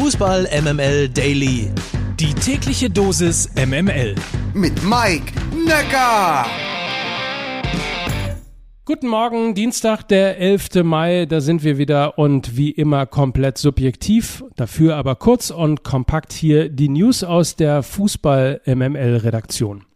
Fußball 0.00 0.46
MML 0.62 1.08
Daily. 1.08 1.72
Die 2.20 2.32
tägliche 2.32 2.88
Dosis 2.88 3.50
MML. 3.56 4.14
Mit 4.54 4.80
Mike 4.84 5.32
Necker. 5.66 6.46
Guten 8.84 9.08
Morgen, 9.08 9.56
Dienstag, 9.56 10.04
der 10.04 10.38
11. 10.38 10.84
Mai, 10.84 11.26
da 11.26 11.40
sind 11.40 11.64
wir 11.64 11.78
wieder 11.78 12.16
und 12.16 12.56
wie 12.56 12.70
immer 12.70 13.06
komplett 13.06 13.58
subjektiv, 13.58 14.44
dafür 14.54 14.94
aber 14.94 15.16
kurz 15.16 15.50
und 15.50 15.82
kompakt 15.82 16.32
hier 16.32 16.68
die 16.68 16.88
News 16.88 17.24
aus 17.24 17.56
der 17.56 17.82
Fußball 17.82 18.60
MML 18.66 19.16
Redaktion. 19.16 19.87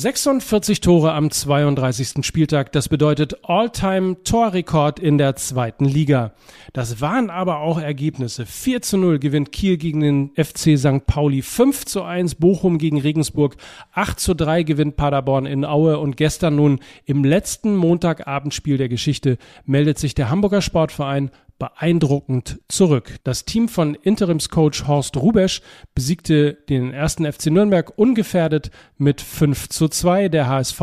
46 0.00 0.80
Tore 0.80 1.12
am 1.12 1.28
32. 1.28 2.24
Spieltag, 2.24 2.70
das 2.70 2.88
bedeutet 2.88 3.38
All-Time-Torrekord 3.42 5.00
in 5.00 5.18
der 5.18 5.34
zweiten 5.34 5.86
Liga. 5.86 6.34
Das 6.72 7.00
waren 7.00 7.30
aber 7.30 7.58
auch 7.58 7.80
Ergebnisse. 7.80 8.46
4 8.46 8.80
zu 8.80 8.96
0 8.96 9.18
gewinnt 9.18 9.50
Kiel 9.50 9.76
gegen 9.76 10.00
den 10.00 10.30
FC 10.36 10.78
St. 10.78 11.04
Pauli, 11.06 11.42
5 11.42 11.84
zu 11.84 12.02
1 12.04 12.36
Bochum 12.36 12.78
gegen 12.78 13.00
Regensburg, 13.00 13.56
8 13.92 14.20
zu 14.20 14.34
3 14.34 14.62
gewinnt 14.62 14.94
Paderborn 14.96 15.46
in 15.46 15.64
Aue 15.64 15.98
und 15.98 16.16
gestern 16.16 16.54
nun 16.54 16.78
im 17.04 17.24
letzten 17.24 17.74
Montagabendspiel 17.74 18.76
der 18.76 18.88
Geschichte 18.88 19.36
meldet 19.64 19.98
sich 19.98 20.14
der 20.14 20.30
Hamburger 20.30 20.62
Sportverein 20.62 21.32
beeindruckend 21.58 22.60
zurück. 22.68 23.16
Das 23.24 23.44
Team 23.44 23.68
von 23.68 23.94
Interimscoach 23.94 24.86
Horst 24.86 25.16
Rubesch 25.16 25.60
besiegte 25.94 26.54
den 26.54 26.92
ersten 26.92 27.30
FC 27.30 27.46
Nürnberg 27.46 27.92
ungefährdet 27.96 28.70
mit 28.96 29.20
5 29.20 29.68
zu 29.68 29.88
2. 29.88 30.28
Der 30.28 30.48
HSV 30.48 30.80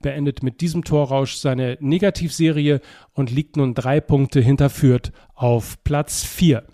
beendet 0.00 0.42
mit 0.42 0.60
diesem 0.60 0.84
Torrausch 0.84 1.36
seine 1.36 1.76
Negativserie 1.80 2.80
und 3.12 3.30
liegt 3.30 3.56
nun 3.56 3.74
drei 3.74 4.00
Punkte 4.00 4.40
hinter 4.40 4.70
Fürth 4.70 5.12
auf 5.34 5.82
Platz 5.84 6.24
4. 6.24 6.64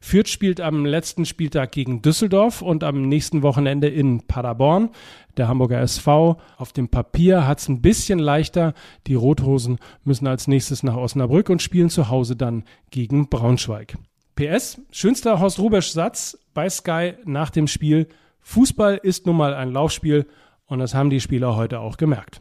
Fürth 0.00 0.28
spielt 0.28 0.60
am 0.60 0.84
letzten 0.84 1.24
Spieltag 1.24 1.72
gegen 1.72 2.02
Düsseldorf 2.02 2.62
und 2.62 2.84
am 2.84 3.08
nächsten 3.08 3.42
Wochenende 3.42 3.88
in 3.88 4.26
Paderborn. 4.26 4.90
Der 5.36 5.48
Hamburger 5.48 5.80
SV 5.80 6.38
auf 6.56 6.72
dem 6.72 6.88
Papier 6.88 7.46
hat 7.46 7.60
es 7.60 7.68
ein 7.68 7.82
bisschen 7.82 8.18
leichter. 8.18 8.74
Die 9.06 9.14
Rothosen 9.14 9.78
müssen 10.04 10.26
als 10.26 10.48
nächstes 10.48 10.82
nach 10.82 10.96
Osnabrück 10.96 11.48
und 11.50 11.62
spielen 11.62 11.90
zu 11.90 12.08
Hause 12.08 12.36
dann 12.36 12.64
gegen 12.90 13.28
Braunschweig. 13.28 13.96
PS, 14.34 14.80
schönster 14.90 15.40
Horst 15.40 15.58
Rubesch 15.58 15.90
Satz 15.90 16.38
bei 16.54 16.68
Sky 16.68 17.14
nach 17.24 17.50
dem 17.50 17.66
Spiel. 17.66 18.08
Fußball 18.40 19.00
ist 19.02 19.26
nun 19.26 19.36
mal 19.36 19.54
ein 19.54 19.72
Laufspiel 19.72 20.26
und 20.66 20.78
das 20.78 20.94
haben 20.94 21.10
die 21.10 21.20
Spieler 21.20 21.56
heute 21.56 21.80
auch 21.80 21.96
gemerkt. 21.96 22.40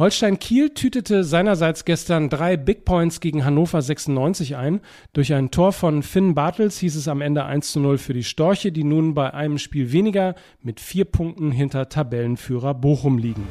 Holstein 0.00 0.38
Kiel 0.38 0.70
tütete 0.70 1.24
seinerseits 1.24 1.84
gestern 1.84 2.30
drei 2.30 2.56
Big 2.56 2.86
Points 2.86 3.20
gegen 3.20 3.44
Hannover 3.44 3.82
96 3.82 4.56
ein. 4.56 4.80
Durch 5.12 5.34
ein 5.34 5.50
Tor 5.50 5.74
von 5.74 6.02
Finn 6.02 6.34
Bartels 6.34 6.78
hieß 6.78 6.96
es 6.96 7.06
am 7.06 7.20
Ende 7.20 7.44
1 7.44 7.72
zu 7.72 7.80
0 7.80 7.98
für 7.98 8.14
die 8.14 8.24
Storche, 8.24 8.72
die 8.72 8.82
nun 8.82 9.12
bei 9.12 9.34
einem 9.34 9.58
Spiel 9.58 9.92
weniger 9.92 10.36
mit 10.62 10.80
vier 10.80 11.04
Punkten 11.04 11.52
hinter 11.52 11.90
Tabellenführer 11.90 12.72
Bochum 12.72 13.18
liegen. 13.18 13.46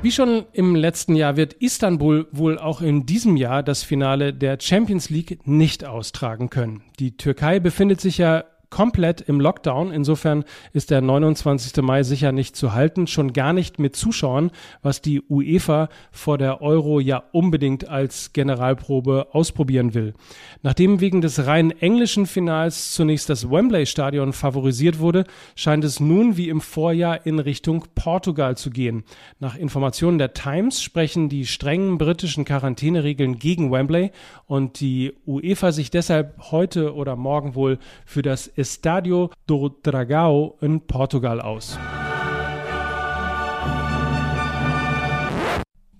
Wie 0.00 0.10
schon 0.10 0.46
im 0.54 0.74
letzten 0.74 1.14
Jahr 1.14 1.36
wird 1.36 1.52
Istanbul 1.52 2.28
wohl 2.32 2.58
auch 2.58 2.80
in 2.80 3.04
diesem 3.04 3.36
Jahr 3.36 3.62
das 3.62 3.82
Finale 3.82 4.32
der 4.32 4.56
Champions 4.58 5.10
League 5.10 5.46
nicht 5.46 5.84
austragen 5.84 6.48
können. 6.48 6.82
Die 6.98 7.18
Türkei 7.18 7.60
befindet 7.60 8.00
sich 8.00 8.16
ja 8.16 8.44
komplett 8.70 9.20
im 9.20 9.40
Lockdown. 9.40 9.92
Insofern 9.92 10.44
ist 10.72 10.90
der 10.90 11.00
29. 11.00 11.82
Mai 11.82 12.02
sicher 12.02 12.32
nicht 12.32 12.56
zu 12.56 12.74
halten, 12.74 13.06
schon 13.06 13.32
gar 13.32 13.52
nicht 13.52 13.78
mit 13.78 13.96
Zuschauern, 13.96 14.50
was 14.82 15.00
die 15.00 15.22
UEFA 15.22 15.88
vor 16.10 16.38
der 16.38 16.60
Euro 16.60 17.00
ja 17.00 17.22
unbedingt 17.32 17.88
als 17.88 18.32
Generalprobe 18.32 19.28
ausprobieren 19.32 19.94
will. 19.94 20.14
Nachdem 20.62 21.00
wegen 21.00 21.20
des 21.20 21.46
rein 21.46 21.70
englischen 21.70 22.26
Finals 22.26 22.92
zunächst 22.92 23.30
das 23.30 23.50
Wembley 23.50 23.86
Stadion 23.86 24.32
favorisiert 24.32 24.98
wurde, 24.98 25.24
scheint 25.56 25.84
es 25.84 26.00
nun 26.00 26.36
wie 26.36 26.48
im 26.48 26.60
Vorjahr 26.60 27.24
in 27.26 27.38
Richtung 27.38 27.86
Portugal 27.94 28.56
zu 28.56 28.70
gehen. 28.70 29.04
Nach 29.40 29.56
Informationen 29.56 30.18
der 30.18 30.34
Times 30.34 30.82
sprechen 30.82 31.28
die 31.28 31.46
strengen 31.46 31.98
britischen 31.98 32.44
Quarantäneregeln 32.44 33.38
gegen 33.38 33.72
Wembley 33.72 34.10
und 34.46 34.80
die 34.80 35.14
UEFA 35.26 35.72
sich 35.72 35.90
deshalb 35.90 36.50
heute 36.50 36.94
oder 36.94 37.16
morgen 37.16 37.54
wohl 37.54 37.78
für 38.04 38.22
das 38.22 38.46
Estadio 38.58 39.30
do 39.46 39.68
Dragão 39.68 40.54
in 40.60 40.80
Portugal 40.80 41.40
aus. 41.40 41.78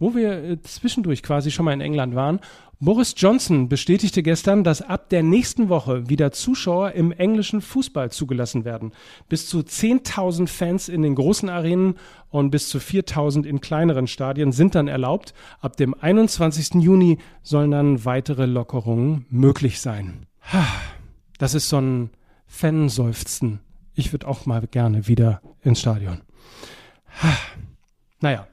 Wo 0.01 0.15
wir 0.15 0.45
äh, 0.45 0.63
zwischendurch 0.63 1.23
quasi 1.23 1.51
schon 1.51 1.65
mal 1.65 1.73
in 1.73 1.81
England 1.81 2.15
waren, 2.15 2.41
Boris 2.81 3.15
Johnson 3.17 3.69
bestätigte 3.69 4.23
gestern, 4.23 4.63
dass 4.63 4.83
ab 4.83 5.09
der 5.09 5.25
nächsten 5.25 5.69
Woche 5.69 6.09
wieder 6.09 6.31
Zuschauer 6.31 6.93
im 6.93 7.11
englischen 7.11 7.61
Fußball 7.61 8.13
zugelassen 8.13 8.65
werden. 8.65 8.93
Bis 9.29 9.49
zu 9.49 9.59
10.000 9.59 10.47
Fans 10.47 10.89
in 10.89 11.03
den 11.03 11.17
großen 11.17 11.49
Arenen 11.49 11.95
und 12.31 12.51
bis 12.51 12.69
zu 12.69 12.79
4.000 12.79 13.45
in 13.45 13.61
kleineren 13.61 14.07
Stadien 14.07 14.53
sind 14.53 14.77
dann 14.77 14.87
erlaubt. 14.87 15.35
Ab 15.61 15.77
dem 15.77 15.95
21. 15.95 16.75
Juni 16.75 17.19
sollen 17.43 17.73
dann 17.73 18.05
weitere 18.05 18.47
Lockerungen 18.47 19.27
möglich 19.31 19.81
sein. 19.81 20.27
Das 21.39 21.55
ist 21.55 21.69
so 21.69 21.81
ein 21.81 22.11
Fanseufzen. 22.49 23.61
Ich 23.95 24.13
würde 24.13 24.27
auch 24.27 24.47
mal 24.47 24.67
gerne 24.67 25.07
wieder 25.07 25.41
ins 25.63 25.81
Stadion. 25.81 26.23
Naja. 28.21 28.49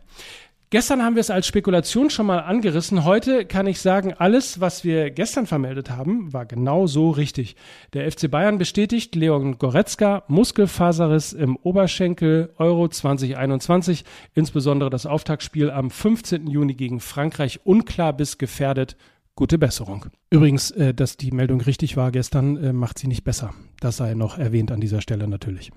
Gestern 0.72 1.03
haben 1.03 1.16
wir 1.16 1.22
es 1.22 1.29
als 1.29 1.47
Spekulation 1.47 2.09
schon 2.09 2.25
mal 2.25 2.39
angerissen. 2.39 3.05
Heute 3.05 3.45
kann 3.45 3.66
ich 3.66 3.79
sagen, 3.79 4.13
alles, 4.13 4.59
was 4.59 4.84
wir 4.84 5.09
gestern 5.09 5.45
vermeldet 5.45 5.91
haben, 5.91 6.34
war 6.34 6.45
genau 6.45 6.85
so 6.85 7.11
richtig. 7.11 7.55
Der 7.94 8.11
FC 8.11 8.29
Bayern 8.29 8.57
bestätigt 8.57 9.16
Leon 9.16 9.57
Goretzka, 9.57 10.23
Muskelfaserriss 10.28 11.34
im 11.34 11.55
Oberschenkel, 11.55 12.51
Euro 12.57 12.89
2021, 12.89 14.03
insbesondere 14.34 14.89
das 14.89 15.05
Auftaktspiel 15.05 15.69
am 15.69 15.91
15. 15.91 16.47
Juni 16.47 16.73
gegen 16.73 17.00
Frankreich, 17.00 17.61
unklar 17.63 18.11
bis 18.11 18.38
gefährdet 18.38 18.97
gute 19.35 19.57
Besserung. 19.57 20.07
Übrigens, 20.29 20.72
äh, 20.72 20.94
dass 20.94 21.18
die 21.18 21.31
Meldung 21.31 21.62
richtig 21.62 21.97
war 21.97 22.12
gestern, 22.12 22.57
äh, 22.57 22.73
macht 22.73 23.00
sie 23.00 23.07
nicht 23.07 23.23
besser. 23.23 23.53
Das 23.79 23.97
sei 23.97 24.13
noch 24.13 24.38
erwähnt 24.38 24.72
an 24.72 24.81
dieser 24.81 25.01
Stelle 25.01 25.28
natürlich. 25.28 25.72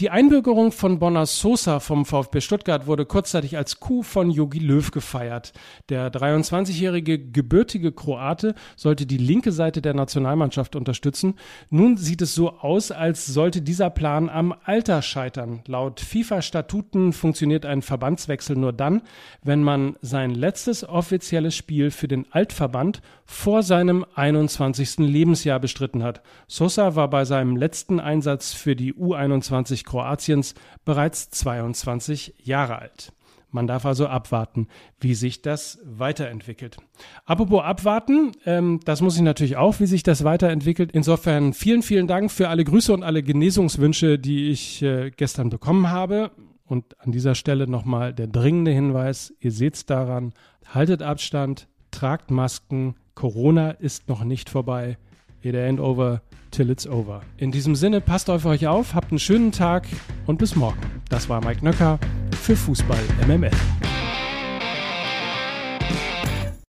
Die 0.00 0.10
Einbürgerung 0.10 0.72
von 0.72 0.98
Bonner 0.98 1.24
Sosa 1.24 1.78
vom 1.78 2.04
VfB 2.04 2.40
Stuttgart 2.40 2.88
wurde 2.88 3.06
kurzzeitig 3.06 3.56
als 3.56 3.78
Coup 3.78 4.04
von 4.04 4.28
Jogi 4.28 4.58
Löw 4.58 4.90
gefeiert. 4.90 5.52
Der 5.88 6.10
23-jährige 6.12 7.16
gebürtige 7.30 7.92
Kroate 7.92 8.56
sollte 8.74 9.06
die 9.06 9.18
linke 9.18 9.52
Seite 9.52 9.82
der 9.82 9.94
Nationalmannschaft 9.94 10.74
unterstützen. 10.74 11.34
Nun 11.70 11.96
sieht 11.96 12.22
es 12.22 12.34
so 12.34 12.58
aus, 12.58 12.90
als 12.90 13.26
sollte 13.26 13.62
dieser 13.62 13.88
Plan 13.88 14.28
am 14.28 14.52
Alter 14.64 15.00
scheitern. 15.00 15.62
Laut 15.68 16.00
FIFA-Statuten 16.00 17.12
funktioniert 17.12 17.64
ein 17.64 17.80
Verbandswechsel 17.80 18.56
nur 18.56 18.72
dann, 18.72 19.00
wenn 19.44 19.62
man 19.62 19.94
sein 20.00 20.32
letztes 20.32 20.82
offizielles 20.82 21.54
Spiel 21.54 21.92
für 21.92 22.08
den 22.08 22.26
Altverband 22.32 23.00
vor 23.26 23.62
seinem 23.62 24.04
21. 24.16 24.98
Lebensjahr 24.98 25.60
bestritten 25.60 26.02
hat. 26.02 26.20
Sosa 26.48 26.96
war 26.96 27.08
bei 27.08 27.24
seinem 27.24 27.56
letzten 27.56 28.00
Einsatz 28.00 28.52
für 28.52 28.74
die 28.74 28.92
U21 28.92 29.83
Kroatiens 29.84 30.54
bereits 30.84 31.30
22 31.30 32.34
Jahre 32.42 32.78
alt. 32.78 33.12
Man 33.54 33.68
darf 33.68 33.86
also 33.86 34.08
abwarten, 34.08 34.66
wie 34.98 35.14
sich 35.14 35.40
das 35.40 35.78
weiterentwickelt. 35.84 36.76
Apropos 37.24 37.62
abwarten, 37.62 38.32
ähm, 38.46 38.80
das 38.84 39.00
muss 39.00 39.14
ich 39.14 39.22
natürlich 39.22 39.56
auch, 39.56 39.78
wie 39.78 39.86
sich 39.86 40.02
das 40.02 40.24
weiterentwickelt. 40.24 40.90
Insofern 40.90 41.52
vielen, 41.52 41.82
vielen 41.82 42.08
Dank 42.08 42.32
für 42.32 42.48
alle 42.48 42.64
Grüße 42.64 42.92
und 42.92 43.04
alle 43.04 43.22
Genesungswünsche, 43.22 44.18
die 44.18 44.50
ich 44.50 44.82
äh, 44.82 45.12
gestern 45.12 45.50
bekommen 45.50 45.88
habe. 45.88 46.32
Und 46.66 46.98
an 46.98 47.12
dieser 47.12 47.36
Stelle 47.36 47.68
nochmal 47.68 48.12
der 48.12 48.26
dringende 48.26 48.72
Hinweis, 48.72 49.32
ihr 49.38 49.52
seht 49.52 49.74
es 49.74 49.86
daran, 49.86 50.32
haltet 50.66 51.02
Abstand, 51.02 51.68
tragt 51.92 52.32
Masken, 52.32 52.96
Corona 53.14 53.70
ist 53.70 54.08
noch 54.08 54.24
nicht 54.24 54.50
vorbei. 54.50 54.98
It 55.44 55.54
ain't 55.54 55.78
over 55.78 56.22
till 56.50 56.70
it's 56.70 56.86
over. 56.86 57.20
In 57.36 57.52
diesem 57.52 57.76
Sinne, 57.76 58.00
passt 58.00 58.30
auf 58.30 58.46
euch 58.46 58.66
auf, 58.66 58.94
habt 58.94 59.10
einen 59.10 59.18
schönen 59.18 59.52
Tag 59.52 59.86
und 60.26 60.38
bis 60.38 60.56
morgen. 60.56 60.80
Das 61.10 61.28
war 61.28 61.44
Mike 61.44 61.62
Nöcker 61.62 61.98
für 62.40 62.56
Fußball 62.56 63.02
MML. 63.28 63.50